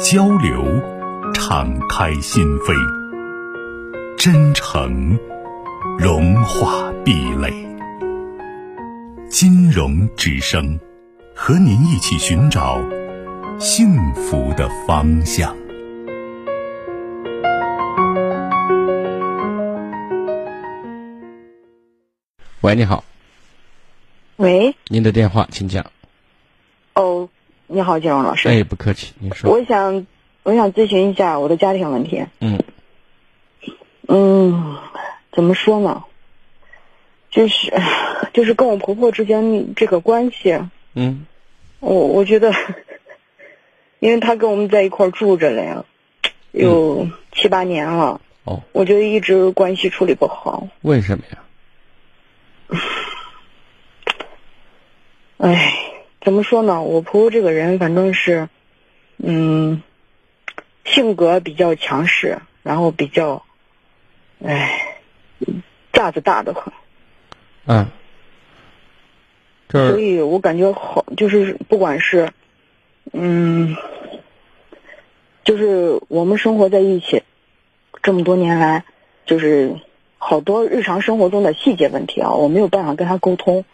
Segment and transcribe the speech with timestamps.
[0.00, 0.64] 交流，
[1.32, 2.74] 敞开心扉；
[4.16, 5.18] 真诚，
[5.98, 7.52] 融化壁垒。
[9.28, 10.78] 金融之声，
[11.34, 12.80] 和您一起寻找
[13.58, 15.54] 幸福的方向。
[22.62, 23.04] 喂，你好。
[24.36, 24.74] 喂。
[24.88, 25.84] 您的电话，请讲。
[26.94, 27.28] 哦。
[27.74, 28.48] 你好，金荣老师。
[28.48, 29.50] 哎，不客气，你说。
[29.50, 30.06] 我想，
[30.44, 32.24] 我想咨询一下我的家庭问题。
[32.38, 32.62] 嗯。
[34.06, 34.76] 嗯，
[35.32, 36.04] 怎么说呢？
[37.32, 37.72] 就是，
[38.32, 40.56] 就是跟我婆婆之间这个关系。
[40.94, 41.26] 嗯。
[41.80, 42.52] 我我觉得，
[43.98, 45.84] 因为她跟我们在一块住着了呀，
[46.52, 48.20] 有七八年了。
[48.44, 48.62] 哦。
[48.70, 50.68] 我觉得一直关系处理不好。
[50.82, 52.80] 为什么呀？
[55.38, 55.80] 哎。
[56.24, 56.82] 怎么说呢？
[56.82, 58.48] 我婆婆这个人反正是，
[59.18, 59.82] 嗯，
[60.84, 63.44] 性格比较强势，然后比较，
[64.42, 64.98] 哎，
[65.92, 66.72] 架子大的很。
[67.66, 67.86] 嗯。
[69.70, 72.30] 所以我感觉好，就是不管是，
[73.12, 73.76] 嗯，
[75.42, 77.22] 就是我们生活在一起
[78.02, 78.84] 这么多年来，
[79.26, 79.74] 就是
[80.16, 83.64] 好多日常生活中的细节问题啊，我没有办法跟他沟通。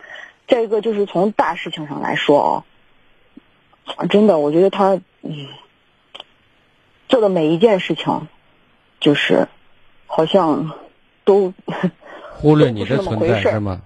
[0.51, 2.65] 再一个就是从大事情上来说
[3.97, 5.47] 啊，真的，我觉得他嗯
[7.09, 8.27] 做的每一件事情，
[8.99, 9.47] 就是
[10.07, 10.73] 好像
[11.25, 11.55] 都
[12.33, 13.83] 忽略你的存在 是吗？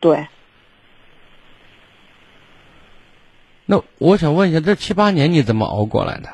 [0.00, 0.26] 对。
[3.64, 6.28] 那我想问一下，这七八年你怎么熬过来的？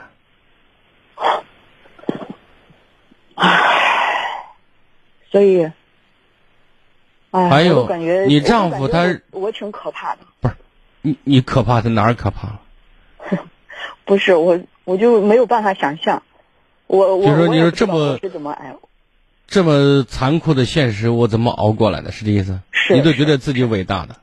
[3.34, 4.44] 唉，
[5.30, 5.70] 所以。
[7.30, 7.88] 唉还有，
[8.26, 10.20] 你丈夫他，我挺可怕的。
[10.40, 10.54] 不是，
[11.02, 12.60] 你你可怕，在哪儿可怕了？
[14.04, 16.22] 不是我，我就没有办法想象。
[16.86, 18.74] 我我就说你说这么是怎么哎，
[19.46, 22.10] 这么残酷的现实，我怎么熬过来的？
[22.10, 22.60] 是这意思？
[22.70, 22.94] 是。
[22.94, 24.16] 你都觉得自己伟大的。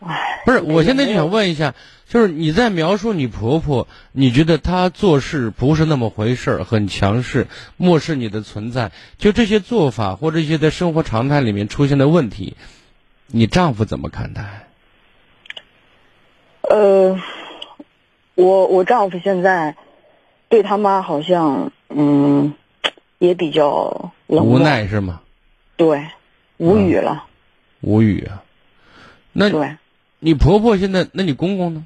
[0.00, 0.42] 唉。
[0.46, 1.74] 不是，我现在就想问一下，
[2.06, 7.46] 就是你在描述你婆婆，你觉得她做事不是那么回事儿，很强势，
[7.78, 12.56] 漠视你的存在，就这些做法或者一些在生活常态里面出现的问题，
[13.36, 14.44] 你丈夫怎么看待？
[16.70, 17.20] 呃，
[18.36, 19.74] 我我丈夫现在
[20.48, 22.54] 对他妈好像嗯
[23.18, 25.20] 也比较无奈是吗？
[25.76, 26.06] 对，
[26.58, 27.24] 无语了。
[27.80, 28.44] 无语啊，
[29.32, 29.78] 那对。
[30.20, 31.08] 你婆婆现在？
[31.12, 31.84] 那你公公呢？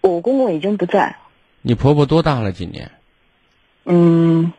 [0.00, 1.16] 我公公已经不在。
[1.60, 2.52] 你婆婆多大了？
[2.52, 2.92] 今年？
[3.84, 4.52] 嗯，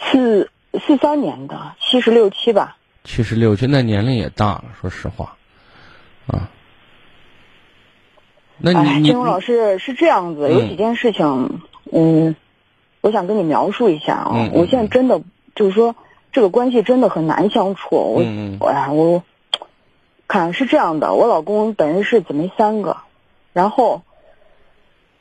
[0.00, 0.50] 四
[0.84, 2.76] 四三年的，七十六七吧。
[3.06, 5.36] 七十六现在年龄也大了，说实话，
[6.26, 6.50] 啊。
[8.58, 11.60] 那你金荣老师是这样子，有几件事情，
[11.92, 12.36] 嗯，
[13.00, 14.50] 我想跟你描述一下啊。
[14.52, 15.22] 我现在真的
[15.54, 15.94] 就是说，
[16.32, 17.96] 这个关系真的很难相处。
[18.58, 19.22] 我，哎呀，我。
[20.28, 22.96] 看是这样的，我老公本人是姊妹三个，
[23.52, 24.02] 然后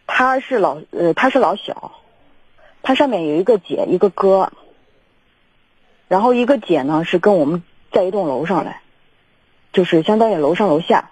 [0.08, 1.92] 他是老呃他是老小，
[2.82, 4.52] 他上面有一个姐一个哥，
[6.08, 7.62] 然后一个姐呢是跟我们
[7.96, 8.82] 在一栋楼上来，
[9.72, 11.12] 就是相当于楼上楼下。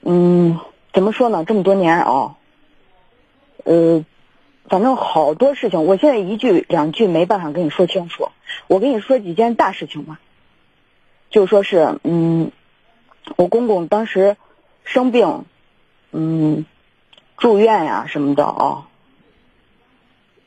[0.00, 0.58] 嗯，
[0.94, 1.44] 怎么说呢？
[1.44, 2.36] 这么多年啊，
[3.64, 4.02] 呃，
[4.64, 8.30] 反正好多事情，我现在一句两句没办法跟你说清楚，
[8.66, 10.18] 我跟你说几件大事情吧。
[11.28, 12.50] 就说是，嗯，
[13.36, 14.38] 我公公当时
[14.84, 15.44] 生病，
[16.12, 16.64] 嗯，
[17.36, 18.88] 住院呀什么的啊，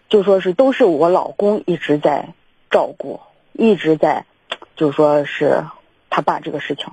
[0.09, 2.33] 就说是都是我老公一直在
[2.71, 3.19] 照顾，
[3.51, 4.25] 一直在，
[4.83, 5.63] 就说是
[6.09, 6.87] 他爸这个事情，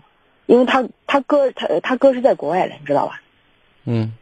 [0.47, 3.21] 因为他他哥他他哥是在国外的，你知道吧？
[3.85, 4.13] 嗯，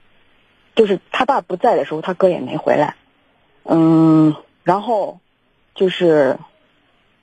[0.75, 2.94] 就是他爸不在的时候，他哥也没回来，
[3.65, 5.20] 嗯，然后
[5.75, 6.38] 就是，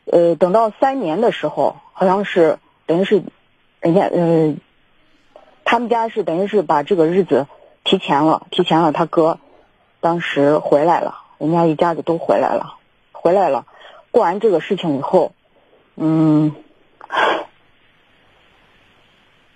[0.06, 1.78] 呃，等到三年的时候。
[1.98, 3.24] 好像是等于是，
[3.80, 4.56] 人家呃，
[5.64, 7.48] 他们家是等于是把这个日子
[7.86, 8.92] 提前了，提前了。
[8.92, 9.40] 他哥
[10.02, 12.76] 当时回来了，人家一家子都回来了，
[13.14, 13.66] 回来了。
[14.12, 15.32] 过完这个事情以后，
[15.96, 16.56] 嗯，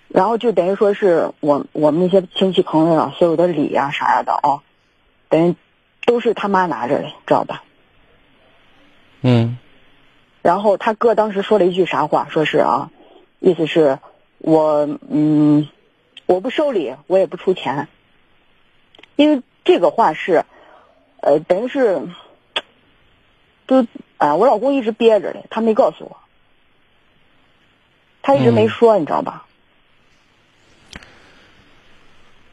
[0.08, 4.62] 然后就等于说是我我们那些亲戚朋友啊，所有的礼呀啥呀的啊，
[5.28, 5.56] 等于
[6.04, 7.62] 都是他妈拿着的，知道吧？
[9.22, 9.58] 嗯
[10.42, 12.26] 然后他哥当时说了一句啥话？
[12.30, 12.90] 说是啊，
[13.38, 13.98] 意思是
[14.38, 15.68] 我嗯，
[16.24, 17.88] 我不收礼，我也不出钱，
[19.16, 20.46] 因为这个话是，
[21.20, 22.08] 呃，等于是，
[23.68, 23.86] 就
[24.16, 26.16] 啊，我老公一直憋着的，他没告诉我，
[28.22, 29.46] 他一直没说，你知道吧？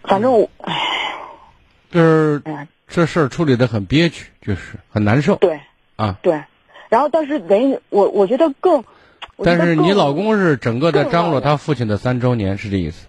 [0.03, 0.73] 反正我，哎，
[1.91, 2.41] 就是
[2.87, 5.59] 这事儿处理的很憋屈，就是很难受对
[5.97, 6.17] 啊。
[6.21, 6.43] 对，
[6.87, 8.85] 然后但是等于我我觉得更，
[9.43, 13.07] 但是你老公是整个在张罗他父亲的三周年，是这意思？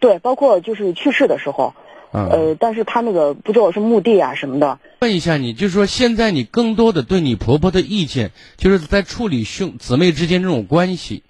[0.00, 1.74] 对，包括就是去世的时候，
[2.10, 2.26] 啊。
[2.32, 11.22] 呃，但是他那个不知道是墓地啊什么的，问一下你，就是说现在你更多的对你婆婆的意见，就是在处理兄姊妹之间这种关系，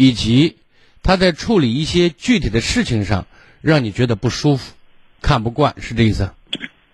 [0.00, 0.56] 以及
[1.02, 3.26] 他在处理一些具体的事情上，
[3.60, 4.72] 让你觉得不舒服、
[5.20, 6.32] 看不惯，是这意思？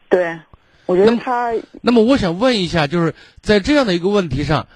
[0.08, 0.40] 对，
[0.86, 4.66] 我觉得他那么我想问一下，就是在这样的一个问题上，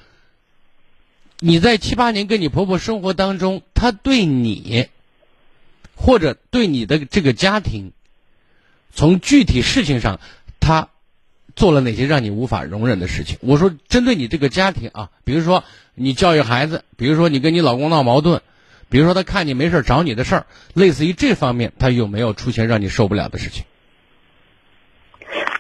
[1.41, 4.87] 你在七八年跟你婆婆生活当中，她对你，
[5.97, 7.91] 或者对你的这个家庭，
[8.95, 10.21] 从具体事情上，
[10.61, 10.89] 她
[11.61, 13.37] 做了哪些让你无法容忍的事情？
[13.43, 15.63] 我说针对你这个家庭啊，比如说
[15.95, 18.41] 你教育孩子，比如说你跟你老公闹矛盾，
[18.89, 23.65] 比如说他看你没事儿找你的事儿，类似于这方面，他有没有出现让你受不了的事情？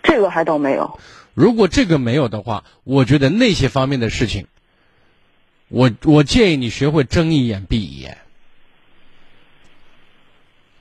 [0.02, 0.98] 这个还倒没有，
[1.34, 4.46] 如果这个没有的话，我觉得那些方面的事情，
[5.68, 8.16] 我我建议你学会睁一眼闭一眼，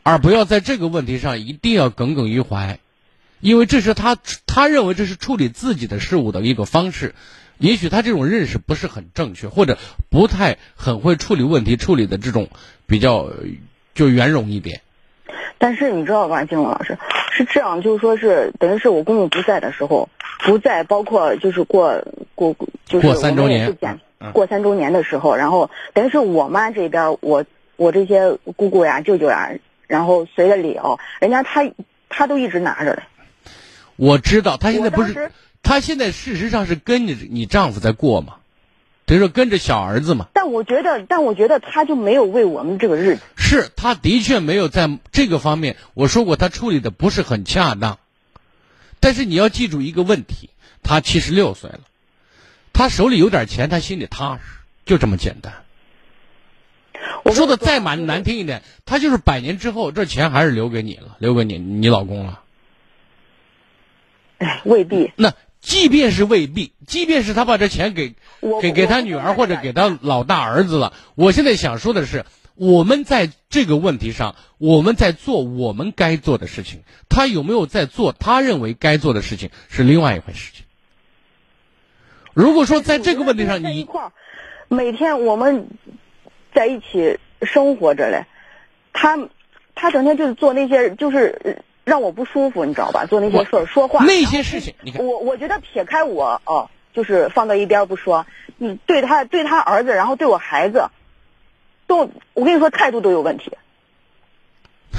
[0.03, 2.79] 而不要在这个问题上一定要耿耿于怀，
[3.39, 7.15] 因为这是他他认为这是处理自己的事物的一个方式，
[7.57, 9.77] 也许他这种认识不是很正确，或者
[10.09, 12.49] 不太很会处理问题，处理的这种
[12.85, 13.35] 比较呃
[13.93, 14.81] 就圆融一点。
[15.57, 16.97] 但是你知道吧，金龙老师
[17.31, 20.09] 是这样，就是说是等于是我公公不在的时候，
[20.45, 22.01] 不在，包括就是过
[22.35, 23.77] 过就是过三周年
[24.33, 27.45] 过三周年的时候，然后等于是我妈这边，我
[27.75, 29.51] 我这些姑姑呀、舅舅呀，
[29.87, 31.69] 然后随着礼哦，人家他
[32.09, 33.03] 他都一直拿着的。
[33.99, 35.29] 我知道他现在不是
[35.61, 38.35] 他现在事实上是跟着你丈夫在过嘛，
[39.05, 40.29] 等于说跟着小儿子嘛。
[40.33, 43.21] 但我觉得，但我觉得他就没有为我们这个日子。
[43.35, 47.99] 是，他的确没有在这个方面，我说过他处理的不是很恰当。
[49.01, 50.49] 但是你要记住一个问题，
[50.81, 51.81] 他七十六岁了，
[52.71, 54.41] 他手里有点钱，他心里踏实，
[54.85, 55.53] 就这么简单。
[57.23, 62.43] 我说的再蛮难听一点，他就是百年之后，这钱还是留给你了，留给你你老公了。
[64.39, 65.11] 哎， 未必。
[65.15, 68.15] 那即便是未必，即便是他把这钱给
[68.61, 72.25] 给给他女儿或者给他老大儿子了，我现在想说的是，
[72.55, 80.65] 我们在这个问题上，我们在做我们该做的事情，他有没有在做他认为该做的事情是另外一回事情。
[82.33, 83.85] 如果说在这个问题上你
[84.69, 85.67] 每天我们
[86.53, 88.25] 在一起生活着嘞，
[88.93, 89.17] 他
[89.75, 91.53] 他整天就是做那些就是呃
[91.89, 93.05] 让我不舒服，你知道吧？
[93.05, 98.25] 做那些事儿说话那些事情，你看，我我觉得撇开我哦，就是放到一边不说，
[98.57, 100.89] 你对他对他儿子，然后对我孩子，
[101.87, 103.51] 都我跟你说态度都有问题。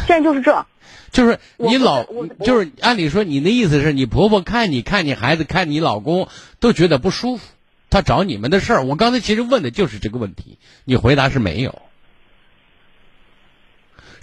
[0.06, 0.66] 现在就是这，
[1.10, 2.04] 就是你老
[2.44, 7.44] 就是按理说你的意思是你婆婆看你看你孩子看你老公都觉得不舒服，
[7.90, 8.82] 她找你们的事儿。
[8.84, 11.82] 我刚才其实问的就是这个问题，你回答是没有，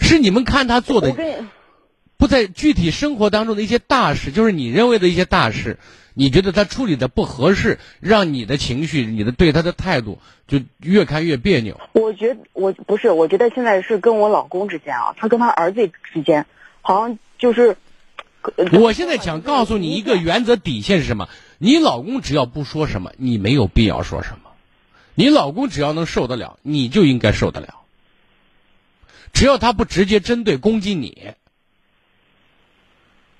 [0.00, 1.46] 是你们看他做的我跟你
[2.18, 5.78] 不在具体生活当中的一些大事，就是你认为的一些大事，
[6.12, 11.80] 你觉得他处理的不合适，让你的情绪、你的对他的态度就越看越别扭。
[11.92, 16.44] 我觉得我不是，我觉得现在是跟我老公之间啊，他跟他儿子之间，
[16.82, 17.76] 好像就是。
[18.56, 21.28] 呃我现在想告诉你一个原则底线是什么？
[21.58, 24.50] 你老公只要不说什么，你没有必要说什么。
[25.14, 27.74] 你老公只要能受得了，你就应该受得了。
[29.32, 31.34] 只要他不直接针对攻击你，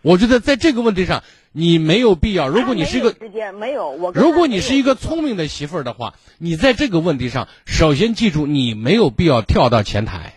[0.02, 2.48] 我觉得在这个问题上，你没有必要。
[2.48, 10.34] 如果你是一个他没有之间没有我如果你是一个聪明的媳妇儿的话，你在这个问题上，首先记住，你没有必要跳到前台。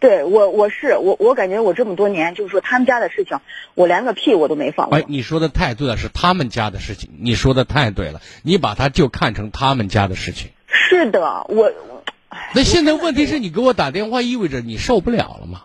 [0.00, 3.38] 对我我是我我感觉我这么多年就是说他们家的事情，
[3.74, 4.98] 我连个屁我都没放过。
[4.98, 7.08] 哎，你说的太对了，是他们家的事情。
[7.20, 10.50] 你说的太对了，你把它就看成他们家的事情。
[10.66, 12.04] 是的，我我
[12.52, 15.62] 那现在问题是你给我打电话，意味着你受不了了吗？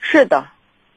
[0.00, 0.48] 是的，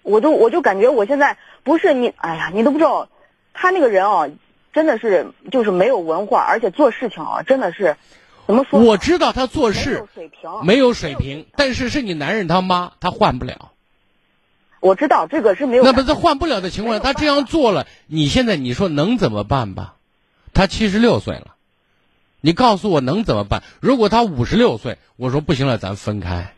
[0.04, 3.10] 我就我就感觉我现在不是你，哎呀，你都不知道，
[3.54, 4.28] 他那个人啊，
[4.72, 7.98] 真的是就是没有文化，而且做事情啊，真的是
[8.46, 8.80] 怎么说？
[8.80, 13.72] 我知道他做事没事有水平，没有水平，但是是你男人他妈，他换不了。
[14.80, 15.84] 我知道这个是没有。
[15.84, 19.96] 那么在换不了的情况下，他这样做了，你现在你说能怎么办吧？
[20.54, 21.56] 他七十六岁了，
[22.42, 23.64] 你告诉我能怎么办？
[23.80, 26.54] 如果他五十六岁，我说不行了，咱分开，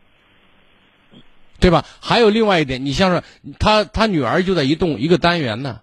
[1.59, 1.85] 对吧？
[1.99, 3.23] 还有另外一点，你像是
[3.59, 5.81] 他他女儿就在一栋一个单元呢。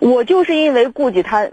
[0.00, 1.48] 我就是因为顾及他，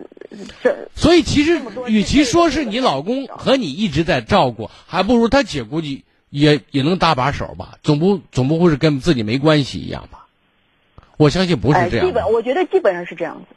[0.64, 10.28] 这所以其实与其说是你老公和你一直在照顾，还不如他姐估计也也能搭把手吧，总不总不会是跟自己没关系一样吧？
[11.18, 12.06] 我相信不是这样。
[12.06, 13.56] 基本我觉得基本上是这样子。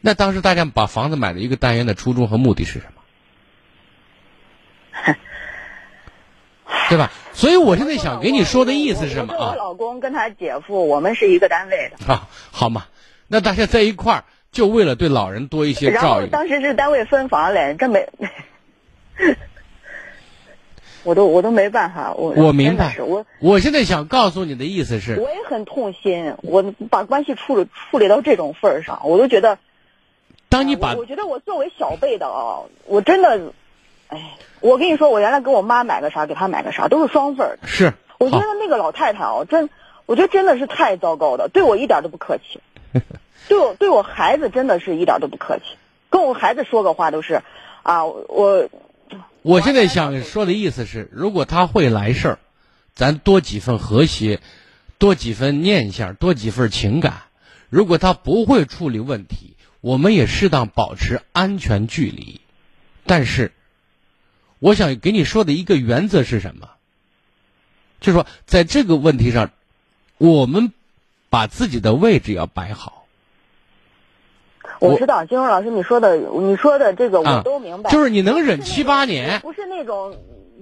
[0.00, 3.02] 那当时大家把房子买了一个单元的初衷和目的是什么？
[6.88, 7.10] 对吧？
[7.32, 9.50] 所以我现在想给你说的意思是什么啊？
[9.50, 12.12] 我老公跟他姐夫，我们是一个单位的。
[12.12, 12.84] 啊，好嘛。
[13.28, 16.26] 那大家在一块儿，就为了对老人多一些照顾。
[16.26, 18.08] 当时是单位分房嘞，这没，
[21.04, 22.12] 我都我都没办法。
[22.12, 22.96] 我我明白。
[22.98, 26.34] 我我现在想告诉你的意思是，我也很痛心。
[26.42, 29.58] 我把关系处理处理到这种份儿上，我都觉得。
[30.48, 33.52] 当你把，我觉得我作为小辈的啊，我真的，
[34.10, 37.58] 哎，我跟你说，我原来给我妈买个啥，给她买个啥，都是双份儿。
[37.64, 37.94] 是。
[38.18, 39.70] 我觉得那个老太太哦，真，
[40.04, 42.60] 我觉得真的是太糟糕的，对我一点都不客气。
[43.48, 45.62] 对我对我孩子真的是一点都不客气，
[46.10, 47.42] 跟我孩子说个话都是，
[47.82, 48.68] 啊我。
[49.42, 52.38] 我现在想说的意思是，如果他会来事儿，
[52.94, 54.40] 咱多几分和谐，
[54.98, 57.12] 多几分念想，多几份情感；
[57.70, 62.42] 如果他不会处理问题，我们也适当保持安全距离。
[63.06, 63.52] 但是，
[64.60, 66.70] 我想给你说的一个原则是什么？
[68.00, 69.50] 就是说，在这个问题上，
[70.18, 70.72] 我们。
[71.32, 73.06] 把自己的位置要摆好。
[74.80, 77.88] 我知道金荣老师你说的，你说的这个我都明白。
[77.88, 80.16] 就是你能忍七八年，不是那种，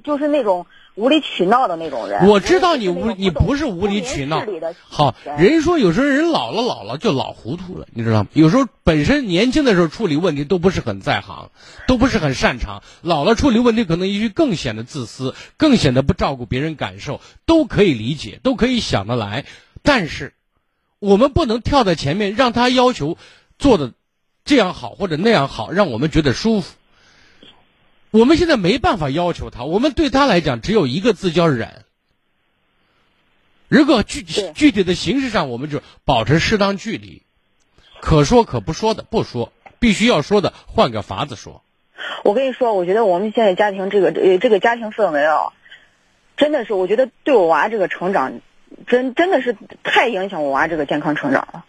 [0.04, 0.66] 就是那种
[0.98, 2.26] 无理取闹的那种人。
[2.26, 4.44] 我知道你无，你不是无理取闹。
[4.88, 8.28] 好，人说有时候人老了老了就老糊涂了，你知道吗？
[8.32, 11.50] 有时候本身年轻的时候处理问题都不是很在行，
[11.86, 19.44] 都不是很擅长，老了处理问题可能也许更显得自私，更显得不照顾别人感受，都可以理解，都可以想得来，
[19.82, 20.34] 但是。
[21.00, 23.18] 我们不能跳在前面，让他要求
[23.56, 23.92] 做的
[24.44, 26.74] 这样好或者那样好，让我们觉得舒服。
[28.10, 31.84] 我们现在没办法要求他，我们对他来讲只有一个字叫忍。
[33.68, 37.22] 如果具具体的形式上，我们就保持适当距离，
[38.00, 41.62] 可说可不说的不说，必须要说的换个法子说。
[42.24, 45.52] 我跟你说，我觉得我们现在家庭这个呃这个家庭氛围啊，
[46.36, 48.40] 真的是我觉得对我娃这个成长。
[48.86, 51.64] 真真的是太影响我娃这个健康成长了，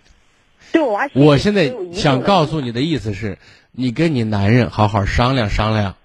[0.73, 1.09] 对我娃。
[1.13, 3.37] 我现在想告诉你的意思是，
[3.71, 5.95] 你跟你男人好好商量商量，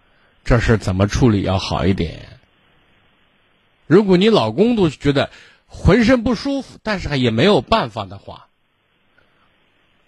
[0.45, 2.29] 这事怎么处理要好一点。
[3.87, 5.31] 如果你老公都觉得
[5.67, 8.47] 浑身不舒服，但是也没有办法的话，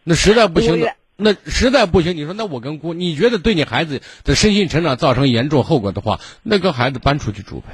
[0.04, 7.68] 那实在不行的，那实在不行，你说那我跟姑，你觉得对你孩子的身心成长造成严重后果的话，那跟孩子搬出去住呗，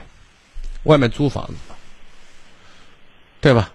[0.85, 1.55] 外面租房子。
[3.41, 3.73] 对吧？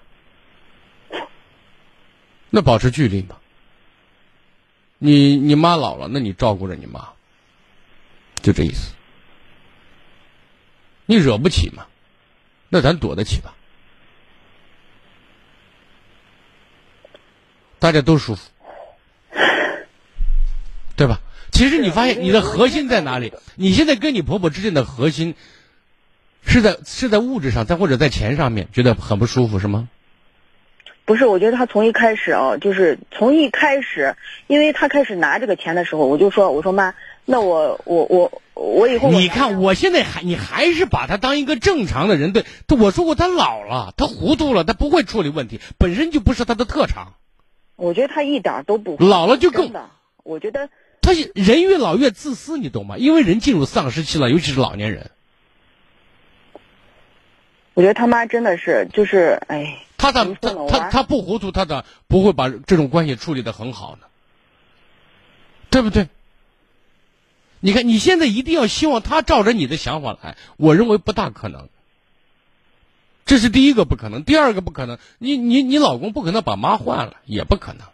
[2.49, 3.35] 那保持距离嘛。
[4.97, 7.09] 你你妈老了，那你照顾着你妈，
[8.41, 8.93] 就这意思。
[11.05, 11.85] 你惹不起嘛，
[12.69, 13.53] 那咱躲得起吧？
[17.79, 18.49] 大家都舒服，
[20.95, 21.19] 对吧？
[21.51, 23.33] 其实你发现你的核心在哪里？
[23.55, 25.35] 你现在跟你婆婆之间的核心。
[26.49, 29.89] 是在是在物质上，再或者在钱上面，觉得很不舒服，是吗？
[31.03, 34.15] 不是，我觉得他从一开始啊，就是从一开始，
[34.47, 36.95] 因为他开始拿这个钱的时候，我就说，我说妈，
[37.29, 42.45] 那我我我我以后你看，我现在还你还是把他当一个正常的人对，
[42.79, 47.15] 我说过他老了，他糊涂了，他不会处理问题，本身就不是他的特长。
[47.75, 49.73] 我觉得他一点都不老了就更，
[50.23, 50.69] 我觉得
[51.01, 52.97] 他人越老越自私，你懂吗？
[52.97, 55.11] 因为人进入丧失期了，尤其是老年人。
[57.73, 64.07] 我觉得他妈真的是，就是哎，他咋他他他不糊涂，他咋不会把这种关系处理的很好呢？
[65.69, 66.07] 对不对？
[67.59, 71.69] 你看，你现在一定要希望他照着你的想法来，我认为不大可能。
[73.25, 77.85] 这是第一个不可能，第二个不可能，你你你老公不可能把妈换了，也不可能。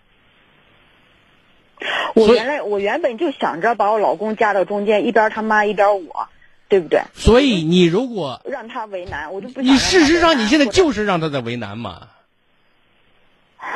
[2.16, 6.28] 我原来我原本就想着把我老公夹到中间，一边他妈一边我。
[6.70, 7.04] 对不对？
[7.14, 9.62] 所以你如果让他为难，我就不。
[9.62, 12.08] 你事实上你现在就是让他在为难嘛。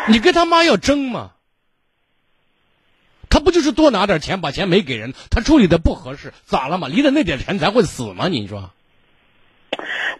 [0.07, 1.33] 你跟他妈要争嘛？
[3.37, 6.87] 他不就是多拿点钱，把钱没给人，他处理的不合适，咋了嘛？
[6.87, 8.27] 离了那点钱咱会死吗？
[8.29, 8.71] 你说？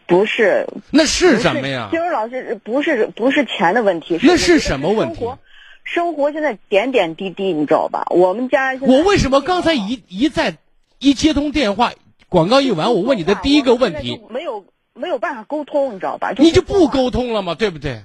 [0.05, 1.87] 不是，那是什么呀？
[1.89, 5.21] 金荣老师，不是不是钱的问题，那是什么问题？
[5.21, 5.39] 生活，
[5.83, 8.05] 生活现在点点滴滴，你知道吧？
[8.11, 10.57] 我们家我为什么刚才一一再
[10.99, 11.93] 一接通电话，
[12.29, 16.33] 广告一完，我问你的第一个问题，没有没有办法沟通，你知道吧？
[16.37, 17.55] 你就不沟通了吗？
[17.55, 18.03] 对不对？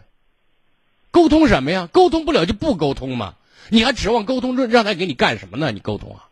[1.10, 1.86] 沟通什么呀？
[1.92, 3.34] 沟通不了就不沟通嘛？
[3.68, 5.70] 你还指望沟通让让他给你干什么呢？
[5.72, 6.28] 你沟通啊？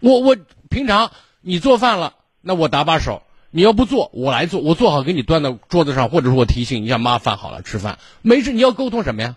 [0.00, 0.36] 我我
[0.70, 1.10] 平常
[1.40, 7.98] 你做饭了，那我打把手；你要不做，我来做，我做好给你端到桌子上，或者说我提醒一下妈饭好了吃饭。
[8.22, 9.36] 没事，你要沟通什么呀？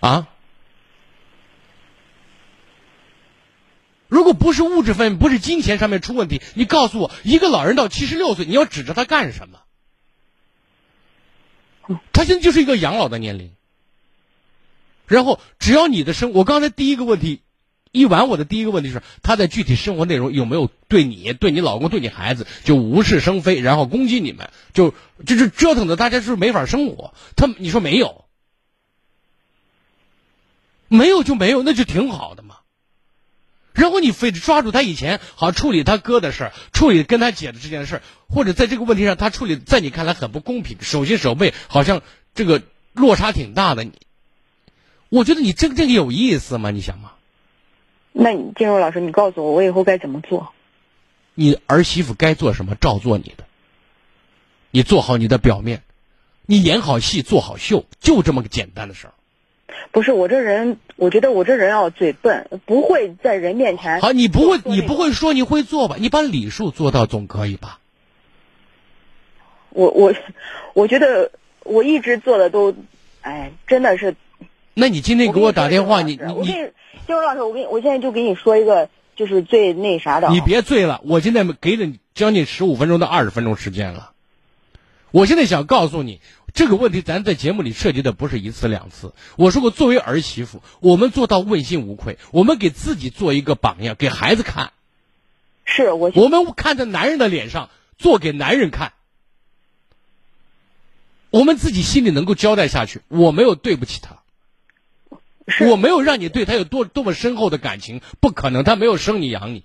[0.00, 0.28] 啊？
[4.08, 9.60] 如果不是物质方面，不是金钱上面出问题，你告诉我，一个老人到七十六岁，你要指着他干什么？
[12.12, 13.52] 他现在就是一个养老的年龄，
[15.08, 17.40] 然后只要你的生，我刚才第一个问题
[17.90, 24.94] 一完，我的第一个问题是他在具体生活内容有没有对你、对你老公、对你孩子就无事生非，然后攻击你们，就
[25.26, 27.14] 就是折腾的大家是没法生活。
[27.34, 28.26] 他你说没有，
[30.88, 32.56] 没有就没有，那就挺好的嘛。
[33.72, 42.02] 然后你非得抓住他以前好处理他哥的事儿，处理跟他姐的这件事儿，或者在这个问题上他处理在你看来很不公平，手心手背好像
[42.34, 42.60] 这个
[42.92, 43.84] 落差挺大的。
[43.84, 43.92] 你，
[45.10, 46.70] 我觉得你这这个有意思吗？
[46.70, 47.12] 你想吗？
[48.12, 50.52] 那你金荣老师，你告诉我，我以后该怎么做？
[51.34, 53.44] 你儿媳妇该做什么，照做你的。
[54.70, 55.82] 你做好你的表面，
[56.44, 59.14] 你演好戏，做好秀，就这么个简单的事儿。
[59.92, 64.00] 不是我这人，我觉得我这人要嘴笨，不会在人面前。
[64.00, 65.96] 好，你不会，你不会说，你会做吧？
[65.98, 67.78] 你把礼数做到总可以吧？
[69.70, 70.12] 我我，
[70.74, 71.30] 我觉得
[71.62, 72.74] 我一直做的都，
[73.22, 74.16] 哎，真的是。
[74.80, 76.54] 那你今天给我打电话，你你你，金
[77.08, 80.28] 荣老师，我给你，我现在就给你说一个，就是最那啥的。
[80.30, 84.12] 你别醉了，我现在给了你将近十五分钟到二十分钟时间了。
[85.10, 86.20] 我现在想告诉你。
[86.54, 89.12] 这个问题咱在节目里涉及的不是一次两次。
[89.36, 94.72] 我说过，作为儿媳妇，我们做到问心无愧，我们给自己做一个榜样，给孩子看。
[95.64, 96.10] 是我。
[96.14, 98.94] 我们看在男人的脸上做给男人看，
[101.30, 103.02] 我们自己心里能够交代下去。
[103.08, 104.16] 我没有对不起他，
[105.70, 109.64] 我没有让你对他有多多么深厚的感情，不可能，他没有生你养你。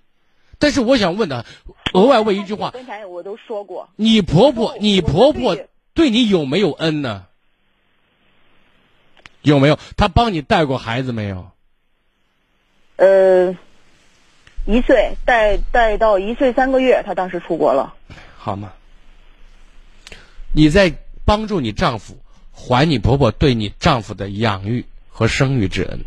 [0.60, 1.46] 但是我想问他，
[1.94, 2.72] 额外问一句话。
[2.72, 3.90] 刚才我都说过。
[3.98, 5.58] 你婆婆，你婆婆。
[5.96, 7.26] 对你有没有恩呢？
[9.44, 9.78] 有没有？
[9.96, 11.52] 她帮你带过孩子没有？
[12.96, 13.56] 呃，
[14.66, 17.94] 一岁带带到一岁三个月，她当时出国了。
[18.38, 18.74] 好吗？
[20.52, 20.94] 你在
[21.26, 22.18] 帮助你丈夫
[22.52, 26.00] 还你婆婆对你丈夫的养育和生育之恩，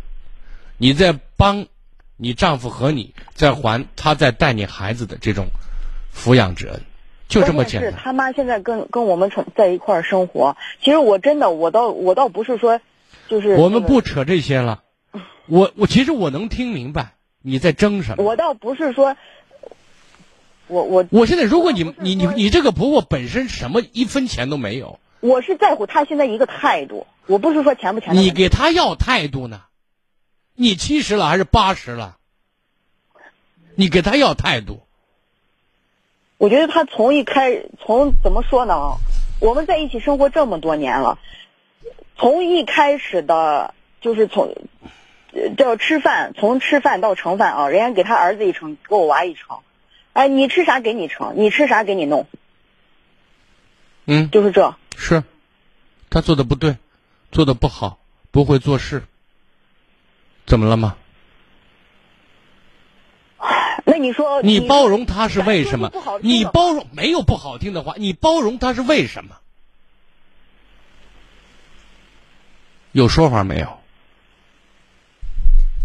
[0.77, 1.65] 你在帮
[2.17, 5.47] 你丈夫和你在还他在带你孩子的这种
[6.13, 6.81] 抚养之恩。
[7.29, 7.91] 就这么简单。
[7.91, 10.55] 是他妈现在跟跟我们从在一块儿生活。
[10.81, 12.79] 其实我真的，我倒我倒不是说，
[13.29, 14.83] 就是我们不扯这些了。
[15.47, 18.23] 我我其实我能听明白你在争什么。
[18.23, 19.15] 我倒不是说，
[20.67, 27.07] 我我我现在如果你你你你这个婆婆本身什么一分钱都没有，我是在乎她现在一个态度。
[27.27, 28.15] 我不是说钱不钱。
[28.15, 29.61] 你给他要态度呢？
[30.55, 32.17] 你七十了还是八十了？
[33.75, 34.81] 你给他要态度。
[36.39, 38.97] 我觉得他从一开从怎么说呢？
[39.39, 41.19] 我们在一起生活这么多年了，
[42.17, 44.55] 从一开始的，就是从
[45.57, 49.59] 叫吃饭，从吃饭到盛饭啊，人家给他儿子一盛，给我娃一盛，
[50.13, 52.27] 哎，你吃啥给你盛，你吃啥给你弄，
[54.05, 55.23] 嗯，就是这是，
[56.09, 56.77] 他做的不对，
[57.31, 57.99] 做的不好，
[58.31, 59.03] 不会做事，
[60.45, 60.95] 怎么了吗？
[63.85, 65.91] 那你说，你包容他是为什么？
[66.21, 69.37] 你包容没有不好听的话，你包容他是为什么？
[72.91, 73.77] 有说法没有？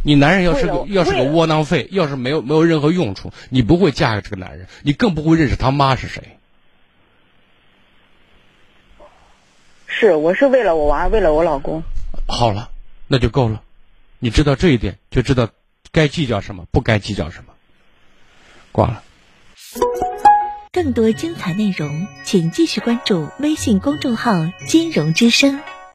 [0.04, 6.38] 你男人要是个要是个窝囊废，要是没有没有任何用处，你不会嫁给这个男人，你更不会认识他妈是谁。
[9.92, 11.82] 是，我是为了我娃，为了我老公。
[12.26, 12.70] 好了，
[13.06, 13.62] 那就够了。
[14.18, 15.48] 你知道这一点，就知道
[15.92, 17.52] 该计较什么，不该计较什么。
[18.72, 19.02] 挂了。
[20.72, 24.32] 更多精彩内容，请继续关注微信公众号
[24.66, 25.60] “金融之声”。